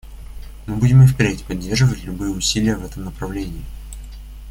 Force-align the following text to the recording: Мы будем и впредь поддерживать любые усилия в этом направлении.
Мы 0.65 0.77
будем 0.77 1.03
и 1.03 1.05
впредь 1.05 1.43
поддерживать 1.45 2.05
любые 2.05 2.31
усилия 2.31 2.75
в 2.75 2.83
этом 2.83 3.03
направлении. 3.03 3.63